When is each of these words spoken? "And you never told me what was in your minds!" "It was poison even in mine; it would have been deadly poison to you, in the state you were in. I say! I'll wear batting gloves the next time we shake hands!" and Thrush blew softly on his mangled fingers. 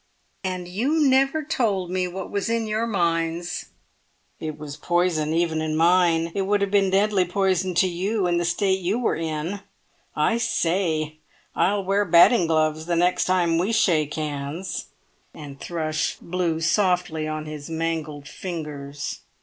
"And 0.43 0.67
you 0.67 1.07
never 1.07 1.43
told 1.43 1.91
me 1.91 2.07
what 2.07 2.31
was 2.31 2.49
in 2.49 2.65
your 2.65 2.87
minds!" 2.87 3.65
"It 4.39 4.57
was 4.57 4.75
poison 4.75 5.31
even 5.31 5.61
in 5.61 5.75
mine; 5.75 6.31
it 6.33 6.41
would 6.41 6.61
have 6.61 6.71
been 6.71 6.89
deadly 6.89 7.23
poison 7.23 7.75
to 7.75 7.87
you, 7.87 8.25
in 8.25 8.37
the 8.37 8.43
state 8.45 8.79
you 8.79 8.97
were 8.97 9.15
in. 9.15 9.59
I 10.15 10.39
say! 10.39 11.17
I'll 11.55 11.83
wear 11.83 12.03
batting 12.03 12.47
gloves 12.47 12.87
the 12.87 12.95
next 12.95 13.25
time 13.25 13.59
we 13.59 13.71
shake 13.71 14.15
hands!" 14.15 14.87
and 15.35 15.59
Thrush 15.59 16.17
blew 16.19 16.61
softly 16.61 17.27
on 17.27 17.45
his 17.45 17.69
mangled 17.69 18.27
fingers. 18.27 19.19